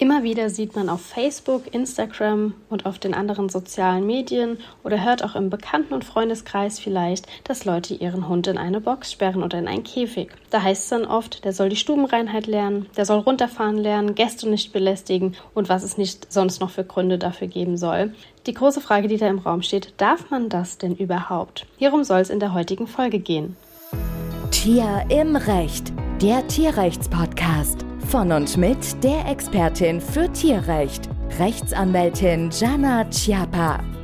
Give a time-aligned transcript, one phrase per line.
[0.00, 5.22] Immer wieder sieht man auf Facebook, Instagram und auf den anderen sozialen Medien oder hört
[5.22, 9.58] auch im Bekannten- und Freundeskreis vielleicht, dass Leute ihren Hund in eine Box sperren oder
[9.58, 10.30] in einen Käfig.
[10.48, 14.48] Da heißt es dann oft, der soll die Stubenreinheit lernen, der soll runterfahren lernen, Gäste
[14.48, 18.14] nicht belästigen und was es nicht sonst noch für Gründe dafür geben soll.
[18.46, 21.66] Die große Frage, die da im Raum steht, darf man das denn überhaupt?
[21.76, 23.54] Hierum soll es in der heutigen Folge gehen.
[24.50, 25.92] Tier im Recht,
[26.22, 27.89] der Tierrechtspodcast.
[28.10, 31.08] Von und mit der Expertin für Tierrecht,
[31.38, 33.99] Rechtsanwältin Jana Chiappa.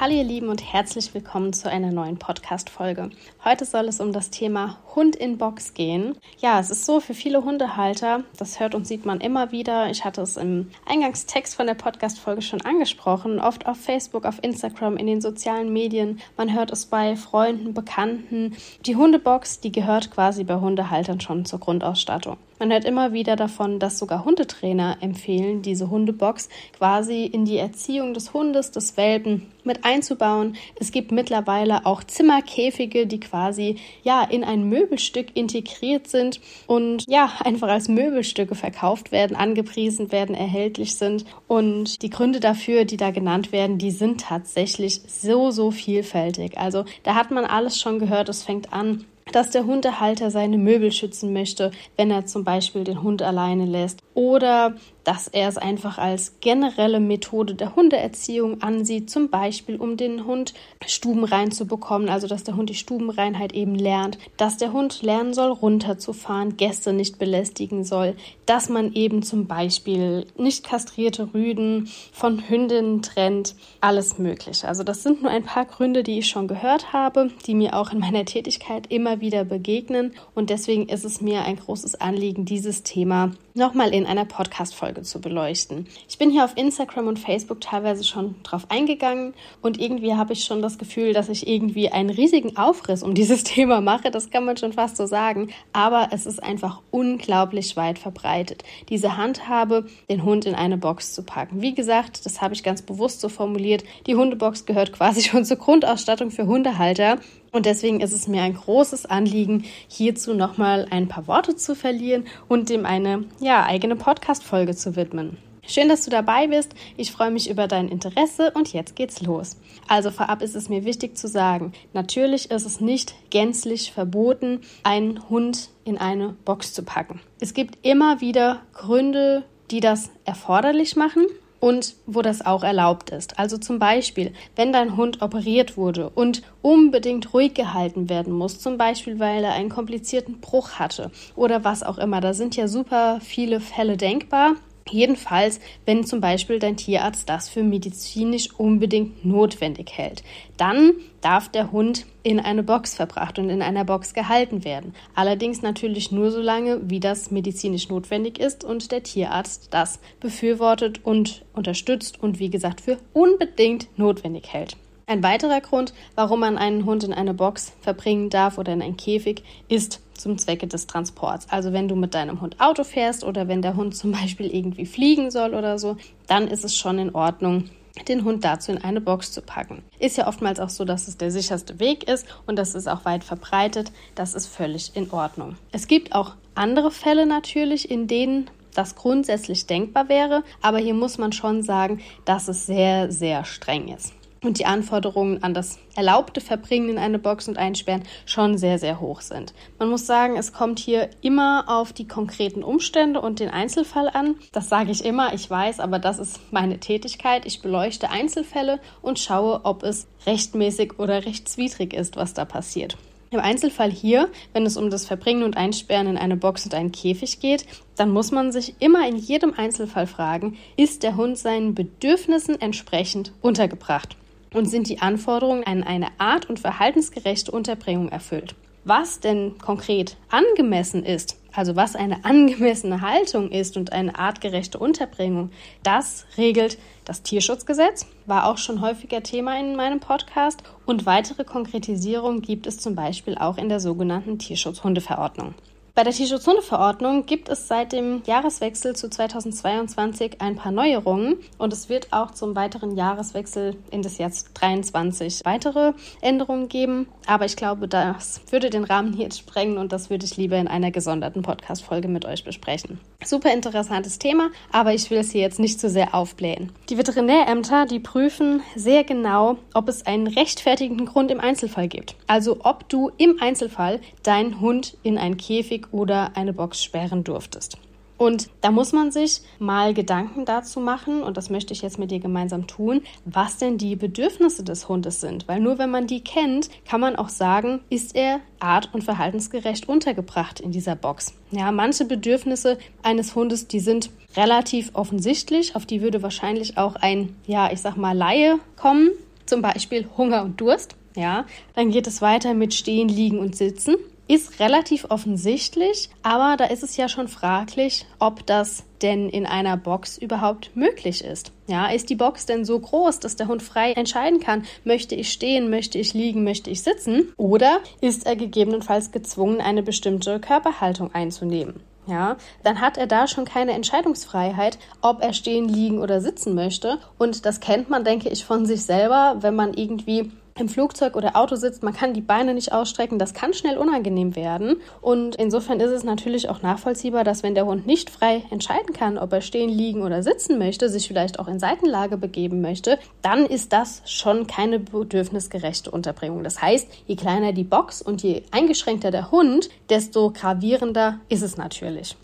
[0.00, 3.10] Hallo ihr Lieben und herzlich willkommen zu einer neuen Podcast-Folge.
[3.44, 6.16] Heute soll es um das Thema Hund in Box gehen.
[6.38, 9.90] Ja, es ist so für viele Hundehalter, das hört und sieht man immer wieder.
[9.90, 14.98] Ich hatte es im Eingangstext von der Podcast-Folge schon angesprochen, oft auf Facebook, auf Instagram,
[14.98, 16.20] in den sozialen Medien.
[16.36, 18.56] Man hört es bei Freunden, Bekannten.
[18.86, 22.36] Die Hundebox, die gehört quasi bei Hundehaltern schon zur Grundausstattung.
[22.58, 28.14] Man hört immer wieder davon, dass sogar Hundetrainer empfehlen, diese Hundebox quasi in die Erziehung
[28.14, 30.56] des Hundes, des Welpen mit einzubauen.
[30.80, 37.30] Es gibt mittlerweile auch Zimmerkäfige, die quasi ja in ein Möbelstück integriert sind und ja
[37.44, 41.24] einfach als Möbelstücke verkauft werden, angepriesen werden, erhältlich sind.
[41.46, 46.58] Und die Gründe dafür, die da genannt werden, die sind tatsächlich so, so vielfältig.
[46.58, 48.28] Also da hat man alles schon gehört.
[48.28, 53.02] Es fängt an dass der Hundehalter seine Möbel schützen möchte, wenn er zum Beispiel den
[53.02, 54.00] Hund alleine lässt.
[54.14, 54.74] Oder
[55.08, 60.52] dass er es einfach als generelle Methode der Hundeerziehung ansieht, zum Beispiel um den Hund
[60.86, 65.32] stubenrein zu bekommen, also dass der Hund die Stubenreinheit eben lernt, dass der Hund lernen
[65.32, 72.46] soll, runterzufahren, Gäste nicht belästigen soll, dass man eben zum Beispiel nicht kastrierte Rüden von
[72.46, 74.68] Hündinnen trennt, alles mögliche.
[74.68, 77.92] Also das sind nur ein paar Gründe, die ich schon gehört habe, die mir auch
[77.92, 80.12] in meiner Tätigkeit immer wieder begegnen.
[80.34, 85.20] Und deswegen ist es mir ein großes Anliegen, dieses Thema nochmal in einer Podcast-Folge zu
[85.20, 85.86] beleuchten.
[86.08, 90.44] Ich bin hier auf Instagram und Facebook teilweise schon drauf eingegangen und irgendwie habe ich
[90.44, 94.10] schon das Gefühl, dass ich irgendwie einen riesigen Aufriss um dieses Thema mache.
[94.10, 95.50] Das kann man schon fast so sagen.
[95.72, 98.62] Aber es ist einfach unglaublich weit verbreitet.
[98.88, 101.60] Diese Handhabe, den Hund in eine Box zu packen.
[101.60, 103.82] Wie gesagt, das habe ich ganz bewusst so formuliert.
[104.06, 107.18] Die Hundebox gehört quasi schon zur Grundausstattung für Hundehalter.
[107.50, 112.26] Und deswegen ist es mir ein großes Anliegen, hierzu nochmal ein paar Worte zu verlieren
[112.46, 115.38] und dem eine ja, eigene Podcast-Folge zu widmen.
[115.66, 116.74] Schön, dass du dabei bist.
[116.96, 119.58] Ich freue mich über dein Interesse und jetzt geht's los.
[119.86, 125.28] Also vorab ist es mir wichtig zu sagen, natürlich ist es nicht gänzlich verboten, einen
[125.28, 127.20] Hund in eine Box zu packen.
[127.40, 131.26] Es gibt immer wieder Gründe, die das erforderlich machen
[131.60, 133.38] und wo das auch erlaubt ist.
[133.38, 138.78] Also zum Beispiel, wenn dein Hund operiert wurde und unbedingt ruhig gehalten werden muss, zum
[138.78, 142.20] Beispiel weil er einen komplizierten Bruch hatte oder was auch immer.
[142.20, 144.56] Da sind ja super viele Fälle denkbar.
[144.90, 150.22] Jedenfalls, wenn zum Beispiel dein Tierarzt das für medizinisch unbedingt notwendig hält,
[150.56, 154.94] dann darf der Hund in eine Box verbracht und in einer Box gehalten werden.
[155.14, 161.04] Allerdings natürlich nur so lange, wie das medizinisch notwendig ist und der Tierarzt das befürwortet
[161.04, 164.76] und unterstützt und wie gesagt für unbedingt notwendig hält.
[165.06, 168.98] Ein weiterer Grund, warum man einen Hund in eine Box verbringen darf oder in einen
[168.98, 171.46] Käfig, ist zum Zwecke des Transports.
[171.50, 174.86] Also wenn du mit deinem Hund Auto fährst oder wenn der Hund zum Beispiel irgendwie
[174.86, 175.96] fliegen soll oder so,
[176.26, 177.70] dann ist es schon in Ordnung,
[178.06, 179.82] den Hund dazu in eine Box zu packen.
[179.98, 183.04] Ist ja oftmals auch so, dass es der sicherste Weg ist und das ist auch
[183.04, 183.90] weit verbreitet.
[184.14, 185.56] Das ist völlig in Ordnung.
[185.72, 191.18] Es gibt auch andere Fälle natürlich, in denen das grundsätzlich denkbar wäre, aber hier muss
[191.18, 196.40] man schon sagen, dass es sehr, sehr streng ist und die Anforderungen an das erlaubte
[196.40, 199.52] Verbringen in eine Box und Einsperren schon sehr, sehr hoch sind.
[199.78, 204.36] Man muss sagen, es kommt hier immer auf die konkreten Umstände und den Einzelfall an.
[204.52, 207.46] Das sage ich immer, ich weiß, aber das ist meine Tätigkeit.
[207.46, 212.96] Ich beleuchte Einzelfälle und schaue, ob es rechtmäßig oder rechtswidrig ist, was da passiert.
[213.30, 216.92] Im Einzelfall hier, wenn es um das Verbringen und Einsperren in eine Box und einen
[216.92, 217.66] Käfig geht,
[217.96, 223.32] dann muss man sich immer in jedem Einzelfall fragen, ist der Hund seinen Bedürfnissen entsprechend
[223.42, 224.16] untergebracht?
[224.54, 228.54] Und sind die Anforderungen an eine art- und verhaltensgerechte Unterbringung erfüllt.
[228.84, 235.50] Was denn konkret angemessen ist, also was eine angemessene Haltung ist und eine artgerechte Unterbringung,
[235.82, 242.40] das regelt das Tierschutzgesetz, war auch schon häufiger Thema in meinem Podcast und weitere Konkretisierung
[242.40, 245.54] gibt es zum Beispiel auch in der sogenannten Tierschutzhundeverordnung.
[245.98, 251.88] Bei der Tierschutzhundeverordnung gibt es seit dem Jahreswechsel zu 2022 ein paar Neuerungen und es
[251.88, 257.08] wird auch zum weiteren Jahreswechsel in das Jahr 2023 weitere Änderungen geben.
[257.26, 260.68] Aber ich glaube, das würde den Rahmen hier sprengen und das würde ich lieber in
[260.68, 263.00] einer gesonderten Podcast-Folge mit euch besprechen.
[263.24, 266.70] Super interessantes Thema, aber ich will es hier jetzt nicht zu sehr aufblähen.
[266.90, 272.14] Die Veterinärämter, die prüfen sehr genau, ob es einen rechtfertigenden Grund im Einzelfall gibt.
[272.28, 277.78] Also ob du im Einzelfall deinen Hund in einen Käfig oder eine Box sperren durftest.
[278.18, 282.10] Und da muss man sich mal Gedanken dazu machen, und das möchte ich jetzt mit
[282.10, 285.46] dir gemeinsam tun, was denn die Bedürfnisse des Hundes sind.
[285.46, 289.88] Weil nur wenn man die kennt, kann man auch sagen, ist er art- und verhaltensgerecht
[289.88, 291.32] untergebracht in dieser Box.
[291.52, 297.36] Ja, manche Bedürfnisse eines Hundes, die sind relativ offensichtlich, auf die würde wahrscheinlich auch ein,
[297.46, 299.10] ja, ich sag mal, Laie kommen,
[299.46, 300.96] zum Beispiel Hunger und Durst.
[301.14, 303.94] Ja, dann geht es weiter mit Stehen, Liegen und Sitzen
[304.28, 309.76] ist relativ offensichtlich, aber da ist es ja schon fraglich, ob das denn in einer
[309.76, 311.52] Box überhaupt möglich ist.
[311.66, 315.32] Ja, ist die Box denn so groß, dass der Hund frei entscheiden kann, möchte ich
[315.32, 317.32] stehen, möchte ich liegen, möchte ich sitzen?
[317.36, 321.80] Oder ist er gegebenenfalls gezwungen, eine bestimmte Körperhaltung einzunehmen?
[322.06, 326.98] Ja, dann hat er da schon keine Entscheidungsfreiheit, ob er stehen, liegen oder sitzen möchte.
[327.18, 331.36] Und das kennt man, denke ich, von sich selber, wenn man irgendwie im Flugzeug oder
[331.36, 334.76] Auto sitzt, man kann die Beine nicht ausstrecken, das kann schnell unangenehm werden.
[335.00, 339.18] Und insofern ist es natürlich auch nachvollziehbar, dass wenn der Hund nicht frei entscheiden kann,
[339.18, 343.46] ob er stehen, liegen oder sitzen möchte, sich vielleicht auch in Seitenlage begeben möchte, dann
[343.46, 346.44] ist das schon keine bedürfnisgerechte Unterbringung.
[346.44, 351.56] Das heißt, je kleiner die Box und je eingeschränkter der Hund, desto gravierender ist es
[351.56, 352.16] natürlich.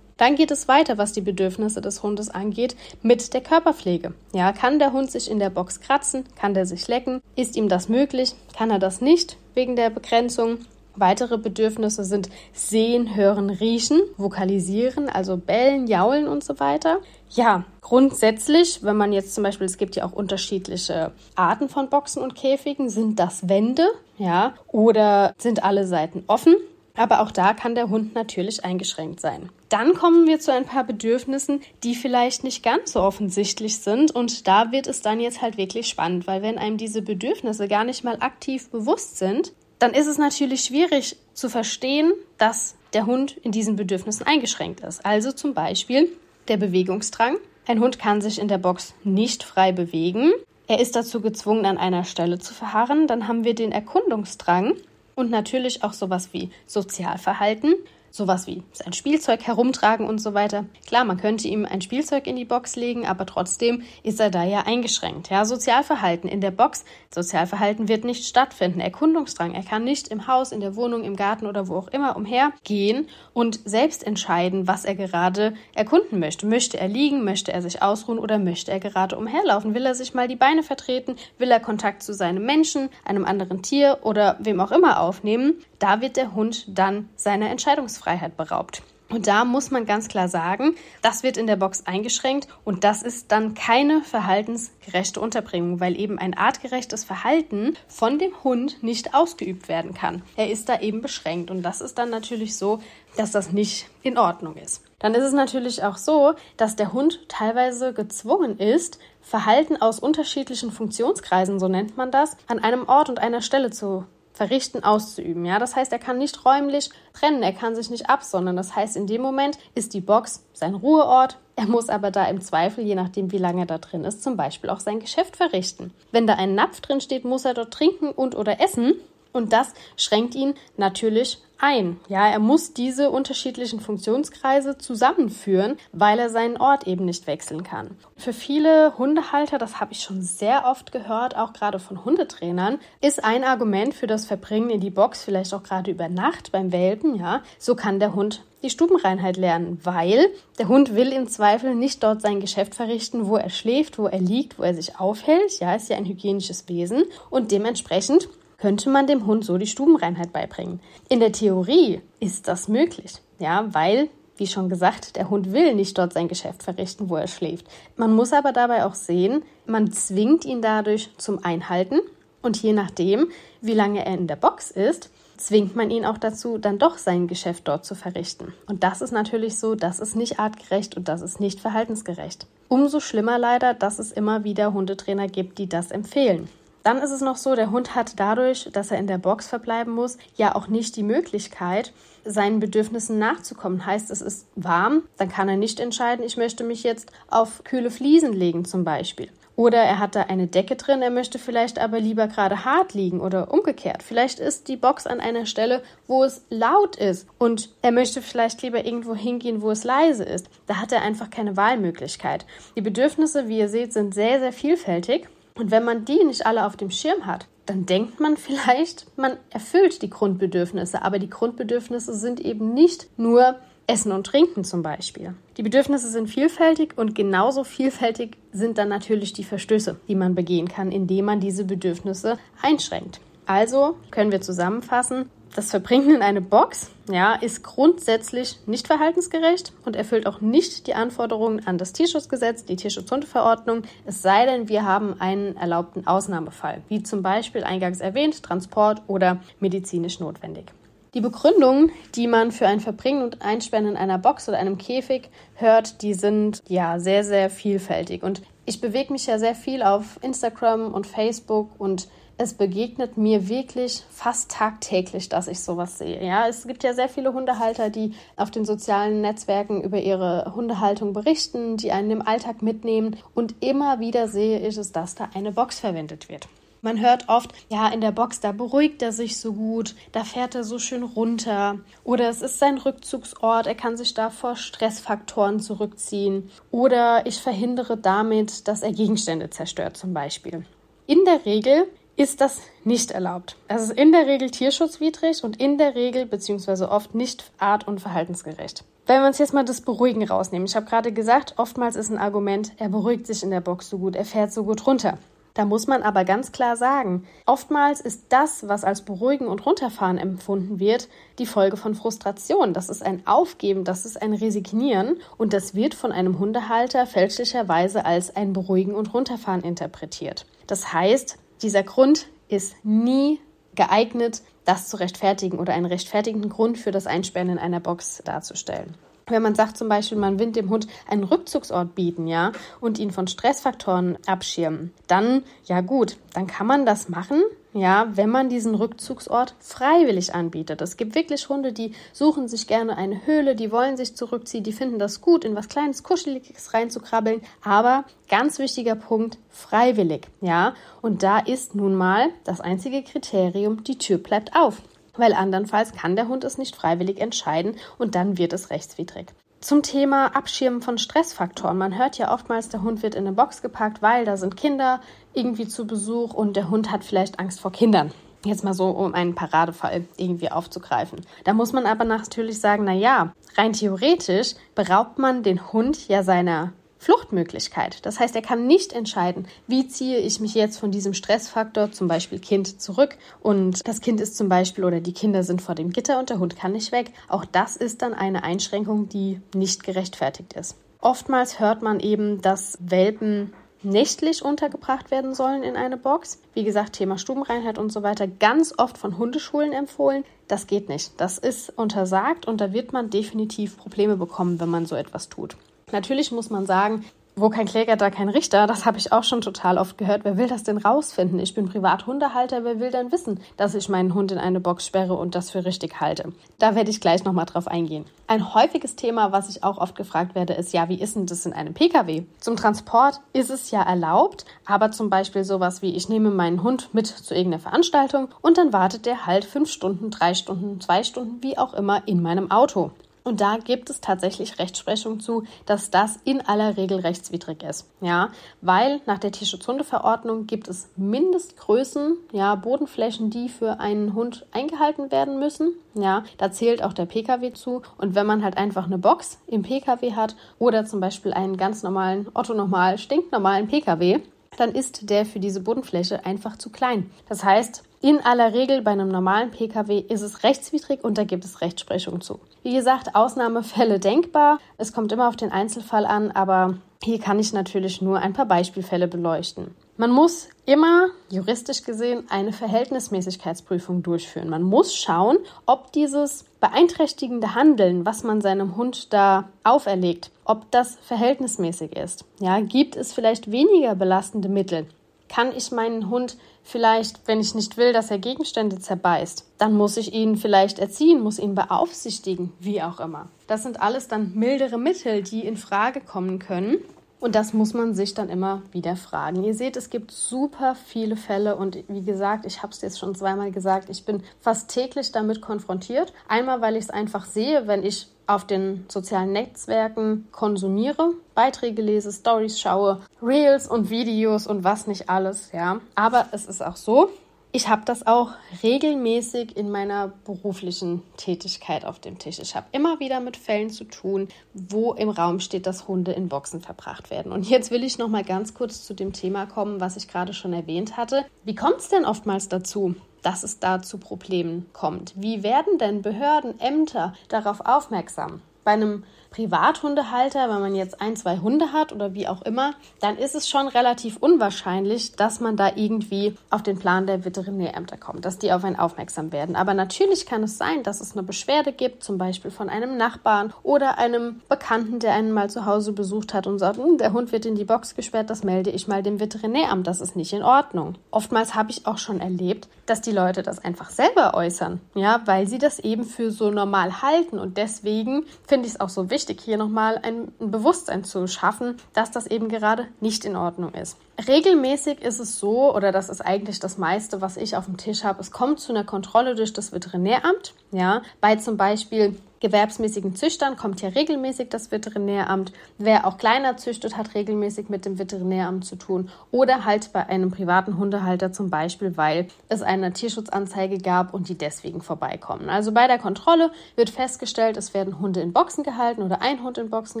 [0.22, 4.14] Dann geht es weiter, was die Bedürfnisse des Hundes angeht, mit der Körperpflege.
[4.32, 6.22] Ja, kann der Hund sich in der Box kratzen?
[6.36, 7.20] Kann der sich lecken?
[7.34, 8.36] Ist ihm das möglich?
[8.56, 10.58] Kann er das nicht wegen der Begrenzung?
[10.94, 17.00] Weitere Bedürfnisse sind Sehen, Hören, Riechen, Vokalisieren, also Bellen, Jaulen und so weiter.
[17.30, 22.22] Ja, grundsätzlich, wenn man jetzt zum Beispiel, es gibt ja auch unterschiedliche Arten von Boxen
[22.22, 23.88] und Käfigen, sind das Wände,
[24.18, 26.54] ja, oder sind alle Seiten offen?
[26.94, 29.48] Aber auch da kann der Hund natürlich eingeschränkt sein.
[29.68, 34.10] Dann kommen wir zu ein paar Bedürfnissen, die vielleicht nicht ganz so offensichtlich sind.
[34.14, 37.84] Und da wird es dann jetzt halt wirklich spannend, weil wenn einem diese Bedürfnisse gar
[37.84, 43.36] nicht mal aktiv bewusst sind, dann ist es natürlich schwierig zu verstehen, dass der Hund
[43.38, 45.04] in diesen Bedürfnissen eingeschränkt ist.
[45.04, 46.08] Also zum Beispiel
[46.48, 47.36] der Bewegungsdrang.
[47.66, 50.32] Ein Hund kann sich in der Box nicht frei bewegen.
[50.66, 53.06] Er ist dazu gezwungen, an einer Stelle zu verharren.
[53.06, 54.74] Dann haben wir den Erkundungsdrang
[55.14, 57.74] und natürlich auch sowas wie Sozialverhalten,
[58.12, 60.66] sowas wie sein Spielzeug herumtragen und so weiter.
[60.86, 64.44] Klar, man könnte ihm ein Spielzeug in die Box legen, aber trotzdem ist er da
[64.44, 65.30] ja eingeschränkt.
[65.30, 66.84] Ja, Sozialverhalten in der Box.
[67.10, 68.80] Sozialverhalten wird nicht stattfinden.
[68.80, 69.54] Erkundungsdrang.
[69.54, 73.08] Er kann nicht im Haus, in der Wohnung, im Garten oder wo auch immer umhergehen
[73.32, 76.46] und selbst entscheiden, was er gerade erkunden möchte.
[76.46, 77.24] Möchte er liegen?
[77.24, 79.74] Möchte er sich ausruhen oder möchte er gerade umherlaufen?
[79.74, 81.16] Will er sich mal die Beine vertreten?
[81.38, 85.54] Will er Kontakt zu seinem Menschen, einem anderen Tier oder wem auch immer aufnehmen?
[85.78, 88.01] Da wird der Hund dann seiner Entscheidungsfreiheit
[88.36, 88.82] beraubt.
[89.12, 93.02] Und da muss man ganz klar sagen, das wird in der Box eingeschränkt und das
[93.02, 99.68] ist dann keine verhaltensgerechte Unterbringung, weil eben ein artgerechtes Verhalten von dem Hund nicht ausgeübt
[99.68, 100.22] werden kann.
[100.36, 102.80] Er ist da eben beschränkt und das ist dann natürlich so,
[103.14, 104.82] dass das nicht in Ordnung ist.
[104.98, 110.72] Dann ist es natürlich auch so, dass der Hund teilweise gezwungen ist, Verhalten aus unterschiedlichen
[110.72, 115.44] Funktionskreisen, so nennt man das, an einem Ort und einer Stelle zu Verrichten auszuüben.
[115.44, 118.56] Ja, das heißt, er kann nicht räumlich trennen, er kann sich nicht absondern.
[118.56, 121.38] Das heißt, in dem Moment ist die Box sein Ruheort.
[121.54, 124.36] Er muss aber da im Zweifel, je nachdem, wie lange er da drin ist, zum
[124.36, 125.92] Beispiel auch sein Geschäft verrichten.
[126.10, 128.94] Wenn da ein Napf drin steht, muss er dort trinken und oder essen.
[129.32, 132.00] Und das schränkt ihn natürlich ein.
[132.08, 137.96] Ja, er muss diese unterschiedlichen Funktionskreise zusammenführen, weil er seinen Ort eben nicht wechseln kann.
[138.16, 143.24] Für viele Hundehalter, das habe ich schon sehr oft gehört, auch gerade von Hundetrainern, ist
[143.24, 147.14] ein Argument für das Verbringen in die Box, vielleicht auch gerade über Nacht beim Welpen,
[147.14, 152.02] ja, so kann der Hund die Stubenreinheit lernen, weil der Hund will im Zweifel nicht
[152.02, 155.58] dort sein Geschäft verrichten, wo er schläft, wo er liegt, wo er sich aufhält.
[155.58, 158.28] Ja, ist ja ein hygienisches Wesen und dementsprechend
[158.62, 160.78] könnte man dem Hund so die Stubenreinheit beibringen.
[161.08, 165.98] In der Theorie ist das möglich, ja, weil wie schon gesagt, der Hund will nicht
[165.98, 167.66] dort sein Geschäft verrichten, wo er schläft.
[167.96, 171.98] Man muss aber dabei auch sehen, man zwingt ihn dadurch zum Einhalten
[172.40, 173.28] und je nachdem,
[173.60, 177.26] wie lange er in der Box ist, zwingt man ihn auch dazu, dann doch sein
[177.26, 178.54] Geschäft dort zu verrichten.
[178.68, 182.46] Und das ist natürlich so, das ist nicht artgerecht und das ist nicht verhaltensgerecht.
[182.68, 186.48] Umso schlimmer leider, dass es immer wieder Hundetrainer gibt, die das empfehlen.
[186.82, 189.92] Dann ist es noch so, der Hund hat dadurch, dass er in der Box verbleiben
[189.92, 191.92] muss, ja auch nicht die Möglichkeit,
[192.24, 193.86] seinen Bedürfnissen nachzukommen.
[193.86, 197.90] Heißt, es ist warm, dann kann er nicht entscheiden, ich möchte mich jetzt auf kühle
[197.90, 199.28] Fliesen legen zum Beispiel.
[199.54, 203.20] Oder er hat da eine Decke drin, er möchte vielleicht aber lieber gerade hart liegen
[203.20, 204.02] oder umgekehrt.
[204.02, 208.62] Vielleicht ist die Box an einer Stelle, wo es laut ist und er möchte vielleicht
[208.62, 210.48] lieber irgendwo hingehen, wo es leise ist.
[210.66, 212.46] Da hat er einfach keine Wahlmöglichkeit.
[212.76, 215.28] Die Bedürfnisse, wie ihr seht, sind sehr, sehr vielfältig.
[215.54, 219.36] Und wenn man die nicht alle auf dem Schirm hat, dann denkt man vielleicht, man
[219.50, 221.02] erfüllt die Grundbedürfnisse.
[221.02, 223.56] Aber die Grundbedürfnisse sind eben nicht nur
[223.86, 225.34] Essen und Trinken zum Beispiel.
[225.56, 230.68] Die Bedürfnisse sind vielfältig und genauso vielfältig sind dann natürlich die Verstöße, die man begehen
[230.68, 233.20] kann, indem man diese Bedürfnisse einschränkt.
[233.44, 239.96] Also können wir zusammenfassen, das Verbringen in eine Box ja, ist grundsätzlich nicht verhaltensgerecht und
[239.96, 245.20] erfüllt auch nicht die Anforderungen an das Tierschutzgesetz, die Tierschutzhundeverordnung, es sei denn, wir haben
[245.20, 250.72] einen erlaubten Ausnahmefall, wie zum Beispiel eingangs erwähnt, Transport oder medizinisch notwendig.
[251.14, 255.28] Die Begründungen, die man für ein Verbringen und Einsperren in einer Box oder einem Käfig
[255.54, 258.22] hört, die sind ja sehr, sehr vielfältig.
[258.22, 262.08] Und ich bewege mich ja sehr viel auf Instagram und Facebook und
[262.42, 266.22] es begegnet mir wirklich fast tagtäglich, dass ich sowas sehe.
[266.24, 271.12] Ja, es gibt ja sehr viele Hundehalter, die auf den sozialen Netzwerken über ihre Hundehaltung
[271.12, 275.52] berichten, die einen im Alltag mitnehmen und immer wieder sehe ich es, dass da eine
[275.52, 276.48] Box verwendet wird.
[276.84, 280.56] Man hört oft, ja, in der Box, da beruhigt er sich so gut, da fährt
[280.56, 281.78] er so schön runter.
[282.02, 286.50] Oder es ist sein Rückzugsort, er kann sich da vor Stressfaktoren zurückziehen.
[286.72, 290.66] Oder ich verhindere damit, dass er Gegenstände zerstört zum Beispiel.
[291.06, 291.86] In der Regel
[292.22, 293.56] ist das nicht erlaubt.
[293.68, 298.00] Es ist in der Regel tierschutzwidrig und in der Regel beziehungsweise oft nicht art- und
[298.00, 298.84] verhaltensgerecht.
[299.06, 300.66] Wenn wir uns jetzt mal das Beruhigen rausnehmen.
[300.66, 303.98] Ich habe gerade gesagt, oftmals ist ein Argument, er beruhigt sich in der Box so
[303.98, 305.18] gut, er fährt so gut runter.
[305.54, 310.16] Da muss man aber ganz klar sagen, oftmals ist das, was als Beruhigen und Runterfahren
[310.16, 312.72] empfunden wird, die Folge von Frustration.
[312.72, 318.06] Das ist ein Aufgeben, das ist ein Resignieren und das wird von einem Hundehalter fälschlicherweise
[318.06, 320.46] als ein Beruhigen und Runterfahren interpretiert.
[320.68, 323.40] Das heißt, dieser Grund ist nie
[323.74, 328.94] geeignet, das zu rechtfertigen oder einen rechtfertigenden Grund für das Einsperren in einer Box darzustellen.
[329.26, 333.10] Wenn man sagt zum Beispiel, man will dem Hund einen Rückzugsort bieten, ja, und ihn
[333.10, 337.42] von Stressfaktoren abschirmen, dann, ja gut, dann kann man das machen,
[337.74, 340.82] ja, wenn man diesen Rückzugsort freiwillig anbietet.
[340.82, 344.72] Es gibt wirklich Hunde, die suchen sich gerne eine Höhle, die wollen sich zurückziehen, die
[344.72, 347.40] finden das gut, in was Kleines, Kuscheliges reinzukrabbeln.
[347.64, 350.74] Aber ganz wichtiger Punkt, freiwillig, ja.
[351.00, 354.82] Und da ist nun mal das einzige Kriterium, die Tür bleibt auf
[355.16, 359.26] weil andernfalls kann der Hund es nicht freiwillig entscheiden und dann wird es rechtswidrig.
[359.60, 361.78] Zum Thema Abschirmen von Stressfaktoren.
[361.78, 365.00] Man hört ja oftmals, der Hund wird in eine Box gepackt, weil da sind Kinder
[365.34, 368.10] irgendwie zu Besuch und der Hund hat vielleicht Angst vor Kindern.
[368.44, 371.20] Jetzt mal so, um einen Paradefall irgendwie aufzugreifen.
[371.44, 376.24] Da muss man aber natürlich sagen, na ja, rein theoretisch beraubt man den Hund ja
[376.24, 376.72] seiner
[377.02, 378.06] Fluchtmöglichkeit.
[378.06, 382.06] Das heißt, er kann nicht entscheiden, wie ziehe ich mich jetzt von diesem Stressfaktor, zum
[382.06, 385.90] Beispiel Kind, zurück und das Kind ist zum Beispiel oder die Kinder sind vor dem
[385.90, 387.10] Gitter und der Hund kann nicht weg.
[387.28, 390.76] Auch das ist dann eine Einschränkung, die nicht gerechtfertigt ist.
[391.00, 396.40] Oftmals hört man eben, dass Welpen nächtlich untergebracht werden sollen in eine Box.
[396.54, 400.22] Wie gesagt, Thema Stubenreinheit und so weiter, ganz oft von Hundeschulen empfohlen.
[400.46, 401.20] Das geht nicht.
[401.20, 405.56] Das ist untersagt und da wird man definitiv Probleme bekommen, wenn man so etwas tut.
[405.92, 408.66] Natürlich muss man sagen, wo kein Kläger, da kein Richter.
[408.66, 410.24] Das habe ich auch schon total oft gehört.
[410.24, 411.38] Wer will das denn rausfinden?
[411.38, 412.64] Ich bin Privathundehalter.
[412.64, 415.64] Wer will denn wissen, dass ich meinen Hund in eine Box sperre und das für
[415.64, 416.32] richtig halte?
[416.58, 418.04] Da werde ich gleich nochmal drauf eingehen.
[418.26, 421.46] Ein häufiges Thema, was ich auch oft gefragt werde, ist ja, wie ist denn das
[421.46, 422.24] in einem Pkw?
[422.38, 426.90] Zum Transport ist es ja erlaubt, aber zum Beispiel sowas wie, ich nehme meinen Hund
[426.92, 431.42] mit zu irgendeiner Veranstaltung und dann wartet der halt fünf Stunden, drei Stunden, zwei Stunden,
[431.42, 432.90] wie auch immer in meinem Auto.
[433.24, 437.88] Und da gibt es tatsächlich Rechtsprechung zu, dass das in aller Regel rechtswidrig ist.
[438.00, 445.10] Ja, weil nach der Tierschutzhundeverordnung gibt es Mindestgrößen, ja, Bodenflächen, die für einen Hund eingehalten
[445.10, 445.74] werden müssen.
[445.94, 447.82] Ja, da zählt auch der Pkw zu.
[447.98, 451.82] Und wenn man halt einfach eine Box im Pkw hat oder zum Beispiel einen ganz
[451.82, 454.20] normalen, otto-normal, stinknormalen Pkw,
[454.56, 457.10] dann ist der für diese Bodenfläche einfach zu klein.
[457.28, 461.44] Das heißt, in aller Regel bei einem normalen Pkw ist es rechtswidrig und da gibt
[461.44, 462.40] es Rechtsprechung zu.
[462.64, 464.58] Wie gesagt, Ausnahmefälle denkbar.
[464.76, 468.46] Es kommt immer auf den Einzelfall an, aber hier kann ich natürlich nur ein paar
[468.46, 469.74] Beispielfälle beleuchten.
[469.96, 474.48] Man muss immer juristisch gesehen eine Verhältnismäßigkeitsprüfung durchführen.
[474.48, 480.96] Man muss schauen, ob dieses beeinträchtigende Handeln, was man seinem Hund da auferlegt, ob das
[481.02, 482.24] verhältnismäßig ist.
[482.40, 484.86] Ja, gibt es vielleicht weniger belastende Mittel?
[485.28, 489.96] Kann ich meinen Hund vielleicht, wenn ich nicht will, dass er Gegenstände zerbeißt, dann muss
[489.96, 493.28] ich ihn vielleicht erziehen, muss ihn beaufsichtigen, wie auch immer.
[493.46, 496.78] Das sind alles dann mildere Mittel, die in Frage kommen können.
[497.22, 499.44] Und das muss man sich dann immer wieder fragen.
[499.44, 503.14] Ihr seht, es gibt super viele Fälle und wie gesagt, ich habe es jetzt schon
[503.14, 506.12] zweimal gesagt, ich bin fast täglich damit konfrontiert.
[506.26, 512.12] Einmal, weil ich es einfach sehe, wenn ich auf den sozialen Netzwerken konsumiere, Beiträge lese,
[512.12, 515.80] Stories schaue, Reels und Videos und was nicht alles, ja.
[515.94, 517.10] Aber es ist auch so,
[517.54, 518.30] ich habe das auch
[518.62, 522.38] regelmäßig in meiner beruflichen Tätigkeit auf dem Tisch.
[522.38, 526.30] Ich habe immer wieder mit Fällen zu tun, wo im Raum steht, dass Hunde in
[526.30, 527.30] Boxen verbracht werden.
[527.30, 530.32] Und jetzt will ich noch mal ganz kurz zu dem Thema kommen, was ich gerade
[530.32, 531.26] schon erwähnt hatte.
[531.44, 535.14] Wie kommt es denn oftmals dazu, dass es da zu Problemen kommt?
[535.16, 538.42] Wie werden denn Behörden, Ämter darauf aufmerksam?
[538.64, 543.16] Bei einem Privathundehalter, wenn man jetzt ein, zwei Hunde hat oder wie auch immer, dann
[543.16, 548.24] ist es schon relativ unwahrscheinlich, dass man da irgendwie auf den Plan der Veterinärämter kommt,
[548.24, 549.56] dass die auf einen aufmerksam werden.
[549.56, 553.52] Aber natürlich kann es sein, dass es eine Beschwerde gibt, zum Beispiel von einem Nachbarn
[553.62, 557.32] oder einem Bekannten, der einen mal zu Hause besucht hat und sagt, hm, der Hund
[557.32, 560.42] wird in die Box gesperrt, das melde ich mal dem Veterinäramt, das ist nicht in
[560.42, 560.96] Ordnung.
[561.10, 565.48] Oftmals habe ich auch schon erlebt, dass die Leute das einfach selber äußern, ja, weil
[565.48, 569.21] sie das eben für so normal halten und deswegen finde ich es auch so wichtig,
[569.22, 573.72] wichtig, hier nochmal ein, ein Bewusstsein zu schaffen, dass das eben gerade nicht in Ordnung
[573.74, 573.96] ist.
[574.26, 578.02] Regelmäßig ist es so, oder das ist eigentlich das meiste, was ich auf dem Tisch
[578.02, 580.54] habe, es kommt zu einer Kontrolle durch das Veterinäramt.
[580.72, 585.52] Ja, bei zum Beispiel gewerbsmäßigen Züchtern kommt ja regelmäßig das Veterinäramt.
[585.78, 589.08] Wer auch kleiner züchtet, hat regelmäßig mit dem Veterinäramt zu tun.
[589.30, 594.36] Oder halt bei einem privaten Hundehalter zum Beispiel, weil es eine Tierschutzanzeige gab und die
[594.36, 595.48] deswegen vorbeikommen.
[595.48, 599.56] Also bei der Kontrolle wird festgestellt, es werden Hunde in Boxen gehalten oder ein Hund
[599.56, 600.00] in Boxen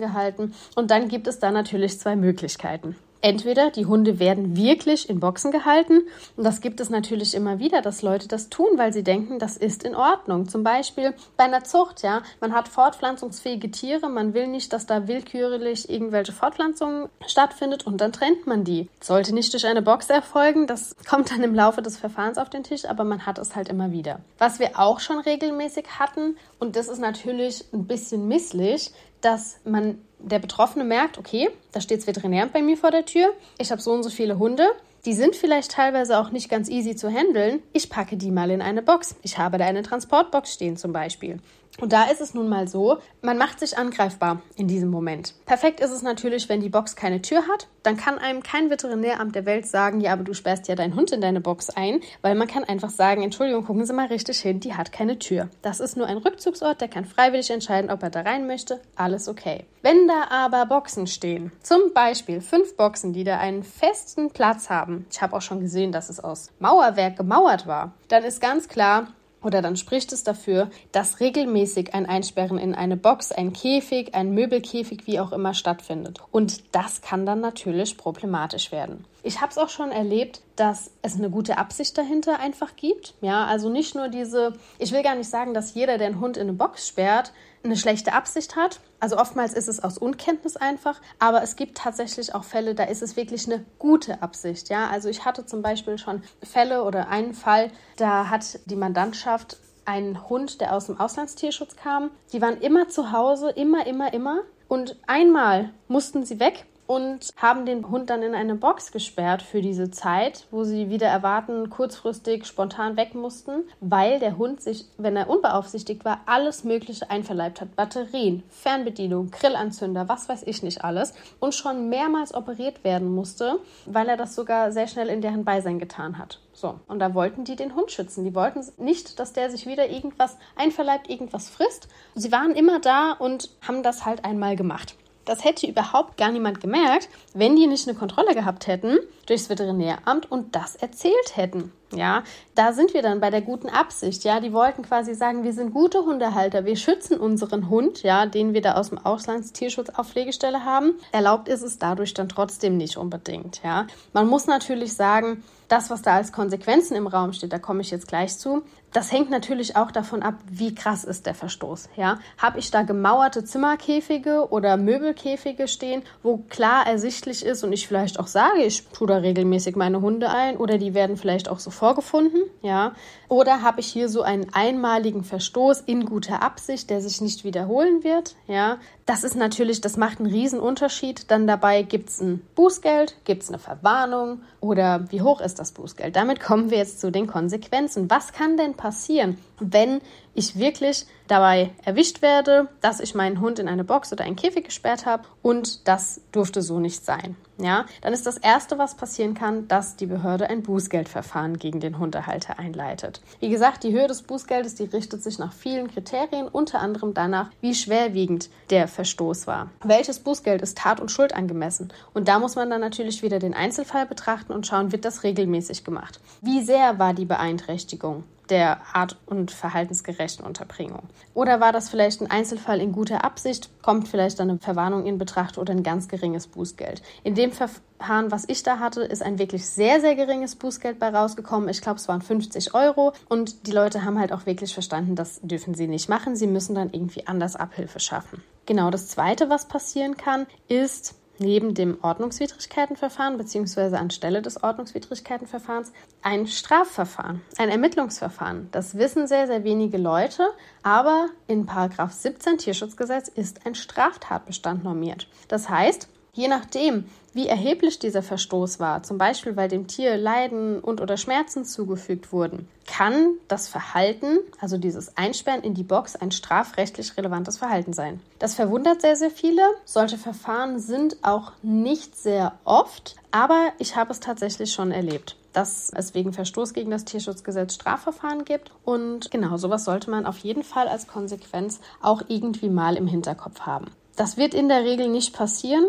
[0.00, 0.52] gehalten.
[0.74, 2.96] Und dann gibt es da natürlich zwei Möglichkeiten.
[3.24, 6.02] Entweder die Hunde werden wirklich in Boxen gehalten
[6.36, 9.56] und das gibt es natürlich immer wieder, dass Leute das tun, weil sie denken, das
[9.56, 10.48] ist in Ordnung.
[10.48, 15.06] Zum Beispiel bei einer Zucht, ja, man hat fortpflanzungsfähige Tiere, man will nicht, dass da
[15.06, 18.88] willkürlich irgendwelche Fortpflanzung stattfindet und dann trennt man die.
[19.00, 22.64] Sollte nicht durch eine Box erfolgen, das kommt dann im Laufe des Verfahrens auf den
[22.64, 24.18] Tisch, aber man hat es halt immer wieder.
[24.38, 28.90] Was wir auch schon regelmäßig hatten und das ist natürlich ein bisschen misslich,
[29.22, 33.32] dass man der Betroffene merkt, okay, da steht das Veterinäramt bei mir vor der Tür,
[33.58, 34.68] ich habe so und so viele Hunde,
[35.04, 37.60] die sind vielleicht teilweise auch nicht ganz easy zu handeln.
[37.72, 39.16] Ich packe die mal in eine Box.
[39.22, 41.40] Ich habe da eine Transportbox stehen zum Beispiel.
[41.80, 45.34] Und da ist es nun mal so, man macht sich angreifbar in diesem Moment.
[45.46, 47.66] Perfekt ist es natürlich, wenn die Box keine Tür hat.
[47.82, 51.12] Dann kann einem kein Veterinäramt der Welt sagen, ja, aber du sperrst ja deinen Hund
[51.12, 54.60] in deine Box ein, weil man kann einfach sagen, Entschuldigung, gucken Sie mal richtig hin,
[54.60, 55.48] die hat keine Tür.
[55.62, 58.80] Das ist nur ein Rückzugsort, der kann freiwillig entscheiden, ob er da rein möchte.
[58.94, 59.64] Alles okay.
[59.80, 65.06] Wenn da aber Boxen stehen, zum Beispiel fünf Boxen, die da einen festen Platz haben,
[65.10, 69.08] ich habe auch schon gesehen, dass es aus Mauerwerk gemauert war, dann ist ganz klar,
[69.42, 74.32] oder dann spricht es dafür, dass regelmäßig ein Einsperren in eine Box, ein Käfig, ein
[74.32, 76.20] Möbelkäfig, wie auch immer stattfindet.
[76.30, 79.04] Und das kann dann natürlich problematisch werden.
[79.24, 83.14] Ich habe es auch schon erlebt, dass es eine gute Absicht dahinter einfach gibt.
[83.20, 86.36] Ja, also nicht nur diese, ich will gar nicht sagen, dass jeder, der einen Hund
[86.36, 87.32] in eine Box sperrt,
[87.64, 88.80] eine schlechte Absicht hat.
[89.00, 93.02] Also oftmals ist es aus Unkenntnis einfach, aber es gibt tatsächlich auch Fälle, da ist
[93.02, 94.68] es wirklich eine gute Absicht.
[94.68, 99.58] Ja, also ich hatte zum Beispiel schon Fälle oder einen Fall, da hat die Mandantschaft
[99.84, 102.10] einen Hund, der aus dem Auslandstierschutz kam.
[102.32, 104.42] Die waren immer zu Hause, immer, immer, immer.
[104.68, 109.62] Und einmal mussten sie weg und haben den Hund dann in eine Box gesperrt für
[109.62, 115.16] diese Zeit, wo sie wieder erwarten, kurzfristig spontan weg mussten, weil der Hund sich, wenn
[115.16, 117.76] er unbeaufsichtigt war, alles Mögliche einverleibt hat.
[117.76, 121.14] Batterien, Fernbedienung, Grillanzünder, was weiß ich nicht alles.
[121.40, 125.78] Und schon mehrmals operiert werden musste, weil er das sogar sehr schnell in deren Beisein
[125.78, 126.40] getan hat.
[126.52, 128.24] So, und da wollten die den Hund schützen.
[128.24, 131.88] Die wollten nicht, dass der sich wieder irgendwas einverleibt, irgendwas frisst.
[132.14, 134.96] Sie waren immer da und haben das halt einmal gemacht.
[135.24, 140.30] Das hätte überhaupt gar niemand gemerkt, wenn die nicht eine Kontrolle gehabt hätten durchs Veterinäramt
[140.30, 141.72] und das erzählt hätten.
[141.94, 144.24] Ja, da sind wir dann bei der guten Absicht.
[144.24, 148.54] Ja, die wollten quasi sagen, wir sind gute Hundehalter, wir schützen unseren Hund, ja, den
[148.54, 150.94] wir da aus dem Auslandstierschutz auf Pflegestelle haben.
[151.12, 153.62] Erlaubt ist es dadurch dann trotzdem nicht unbedingt.
[153.62, 157.82] Ja, man muss natürlich sagen, das, was da als Konsequenzen im Raum steht, da komme
[157.82, 161.90] ich jetzt gleich zu, das hängt natürlich auch davon ab, wie krass ist der Verstoß.
[161.96, 162.18] Ja?
[162.38, 168.18] Habe ich da gemauerte Zimmerkäfige oder Möbelkäfige stehen, wo klar ersichtlich ist und ich vielleicht
[168.18, 171.82] auch sage, ich tue da regelmäßig meine Hunde ein oder die werden vielleicht auch sofort
[171.82, 172.92] vorgefunden, ja?
[173.32, 178.04] Oder habe ich hier so einen einmaligen Verstoß in guter Absicht, der sich nicht wiederholen
[178.04, 178.76] wird, ja?
[179.06, 181.30] Das ist natürlich, das macht einen riesen Unterschied.
[181.30, 185.72] Dann dabei gibt es ein Bußgeld, gibt es eine Verwarnung oder wie hoch ist das
[185.72, 186.14] Bußgeld?
[186.14, 188.10] Damit kommen wir jetzt zu den Konsequenzen.
[188.10, 189.38] Was kann denn passieren,
[189.70, 190.00] wenn
[190.34, 194.64] ich wirklich dabei erwischt werde, dass ich meinen Hund in eine Box oder einen Käfig
[194.64, 197.36] gesperrt habe und das durfte so nicht sein.
[197.58, 201.98] Ja, dann ist das erste, was passieren kann, dass die Behörde ein Bußgeldverfahren gegen den
[201.98, 203.20] Hundehalter einleitet.
[203.40, 207.50] Wie gesagt, die Höhe des Bußgeldes, die richtet sich nach vielen Kriterien, unter anderem danach,
[207.60, 209.70] wie schwerwiegend der Verstoß war.
[209.84, 211.92] Welches Bußgeld ist Tat und Schuld angemessen?
[212.14, 215.84] Und da muss man dann natürlich wieder den Einzelfall betrachten und schauen, wird das regelmäßig
[215.84, 216.20] gemacht?
[216.40, 218.24] Wie sehr war die Beeinträchtigung?
[218.52, 221.04] Der art- und verhaltensgerechten Unterbringung.
[221.32, 225.56] Oder war das vielleicht ein Einzelfall in guter Absicht, kommt vielleicht eine Verwarnung in Betracht
[225.56, 227.02] oder ein ganz geringes Bußgeld.
[227.24, 231.08] In dem Verfahren, was ich da hatte, ist ein wirklich sehr, sehr geringes Bußgeld bei
[231.08, 231.70] rausgekommen.
[231.70, 235.40] Ich glaube, es waren 50 Euro und die Leute haben halt auch wirklich verstanden, das
[235.40, 236.36] dürfen sie nicht machen.
[236.36, 238.42] Sie müssen dann irgendwie anders Abhilfe schaffen.
[238.66, 243.96] Genau, das Zweite, was passieren kann, ist, neben dem Ordnungswidrigkeitenverfahren bzw.
[243.96, 245.92] anstelle des Ordnungswidrigkeitenverfahrens
[246.22, 248.68] ein Strafverfahren, ein Ermittlungsverfahren.
[248.72, 250.46] Das wissen sehr, sehr wenige Leute,
[250.82, 251.66] aber in
[252.08, 255.28] 17 Tierschutzgesetz ist ein Straftatbestand normiert.
[255.48, 260.80] Das heißt, Je nachdem, wie erheblich dieser Verstoß war, zum Beispiel weil dem Tier Leiden
[260.80, 266.30] und oder Schmerzen zugefügt wurden, kann das Verhalten, also dieses Einsperren in die Box, ein
[266.30, 268.20] strafrechtlich relevantes Verhalten sein.
[268.38, 269.60] Das verwundert sehr, sehr viele.
[269.84, 275.92] Solche Verfahren sind auch nicht sehr oft, aber ich habe es tatsächlich schon erlebt dass
[275.94, 278.70] es wegen Verstoß gegen das Tierschutzgesetz Strafverfahren gibt.
[278.86, 283.60] Und genau sowas sollte man auf jeden Fall als Konsequenz auch irgendwie mal im Hinterkopf
[283.60, 283.90] haben.
[284.16, 285.84] Das wird in der Regel nicht passieren.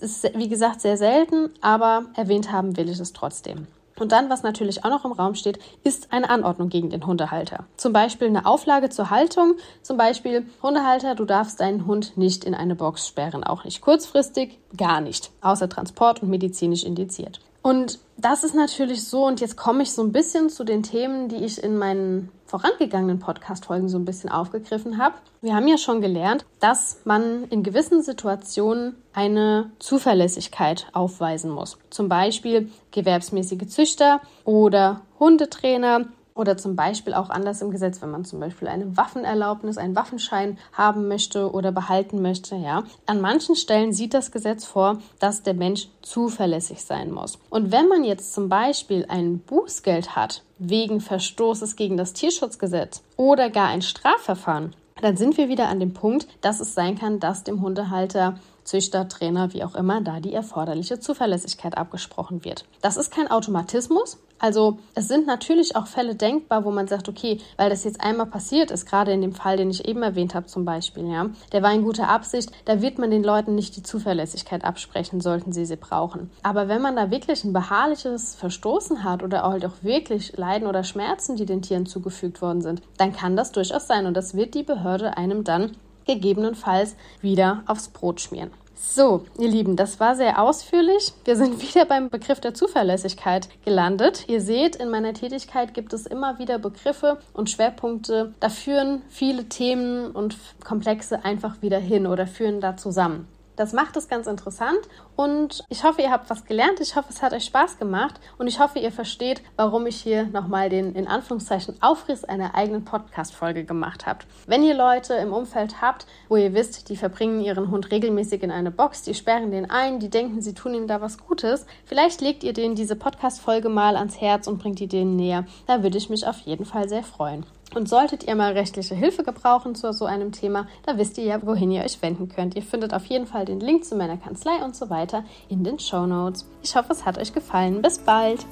[0.00, 3.66] Es ist, wie gesagt, sehr selten, aber erwähnt haben will ich es trotzdem.
[3.98, 7.64] Und dann, was natürlich auch noch im Raum steht, ist eine Anordnung gegen den Hundehalter.
[7.76, 9.54] Zum Beispiel eine Auflage zur Haltung.
[9.82, 13.44] Zum Beispiel, Hundehalter, du darfst deinen Hund nicht in eine Box sperren.
[13.44, 15.30] Auch nicht kurzfristig, gar nicht.
[15.42, 17.40] Außer Transport und medizinisch indiziert.
[17.62, 21.28] Und das ist natürlich so, und jetzt komme ich so ein bisschen zu den Themen,
[21.28, 25.16] die ich in meinen vorangegangenen Podcast-Folgen so ein bisschen aufgegriffen habe.
[25.40, 31.78] Wir haben ja schon gelernt, dass man in gewissen Situationen eine Zuverlässigkeit aufweisen muss.
[31.90, 38.24] Zum Beispiel gewerbsmäßige Züchter oder Hundetrainer oder zum Beispiel auch anders im Gesetz, wenn man
[38.24, 42.84] zum Beispiel eine Waffenerlaubnis, einen Waffenschein haben möchte oder behalten möchte, ja.
[43.06, 47.38] An manchen Stellen sieht das Gesetz vor, dass der Mensch zuverlässig sein muss.
[47.50, 53.50] Und wenn man jetzt zum Beispiel ein Bußgeld hat wegen Verstoßes gegen das Tierschutzgesetz oder
[53.50, 57.44] gar ein Strafverfahren, dann sind wir wieder an dem Punkt, dass es sein kann, dass
[57.44, 62.64] dem Hundehalter Züchter, Trainer, wie auch immer, da die erforderliche Zuverlässigkeit abgesprochen wird.
[62.80, 64.18] Das ist kein Automatismus.
[64.38, 68.26] Also es sind natürlich auch Fälle denkbar, wo man sagt, okay, weil das jetzt einmal
[68.26, 71.62] passiert ist, gerade in dem Fall, den ich eben erwähnt habe zum Beispiel, ja, der
[71.62, 75.64] war in guter Absicht, da wird man den Leuten nicht die Zuverlässigkeit absprechen, sollten sie
[75.64, 76.30] sie brauchen.
[76.42, 80.84] Aber wenn man da wirklich ein beharrliches Verstoßen hat oder halt auch wirklich Leiden oder
[80.84, 84.54] Schmerzen, die den Tieren zugefügt worden sind, dann kann das durchaus sein und das wird
[84.54, 88.50] die Behörde einem dann gegebenenfalls wieder aufs Brot schmieren.
[88.74, 91.12] So, ihr Lieben, das war sehr ausführlich.
[91.24, 94.24] Wir sind wieder beim Begriff der Zuverlässigkeit gelandet.
[94.28, 98.34] Ihr seht, in meiner Tätigkeit gibt es immer wieder Begriffe und Schwerpunkte.
[98.40, 103.28] Da führen viele Themen und Komplexe einfach wieder hin oder führen da zusammen.
[103.56, 104.80] Das macht es ganz interessant
[105.14, 106.80] und ich hoffe, ihr habt was gelernt.
[106.80, 110.24] Ich hoffe, es hat euch Spaß gemacht und ich hoffe, ihr versteht, warum ich hier
[110.24, 114.20] nochmal den in Anführungszeichen Aufriss einer eigenen Podcast-Folge gemacht habe.
[114.46, 118.50] Wenn ihr Leute im Umfeld habt, wo ihr wisst, die verbringen ihren Hund regelmäßig in
[118.50, 122.20] eine Box, die sperren den ein, die denken, sie tun ihm da was Gutes, vielleicht
[122.20, 125.44] legt ihr denen diese Podcast-Folge mal ans Herz und bringt die denen näher.
[125.66, 127.46] Da würde ich mich auf jeden Fall sehr freuen.
[127.74, 131.44] Und solltet ihr mal rechtliche Hilfe gebrauchen zu so einem Thema, da wisst ihr ja,
[131.44, 132.54] wohin ihr euch wenden könnt.
[132.54, 135.78] Ihr findet auf jeden Fall den Link zu meiner Kanzlei und so weiter in den
[135.78, 136.46] Show Notes.
[136.62, 137.82] Ich hoffe, es hat euch gefallen.
[137.82, 138.46] Bis bald!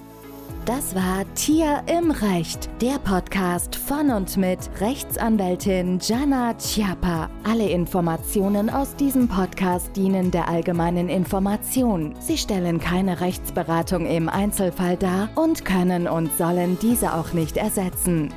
[0.65, 7.29] Das war Tier im Recht, der Podcast von und mit Rechtsanwältin Jana Chiappa.
[7.43, 12.15] Alle Informationen aus diesem Podcast dienen der allgemeinen Information.
[12.21, 18.33] Sie stellen keine Rechtsberatung im Einzelfall dar und können und sollen diese auch nicht ersetzen.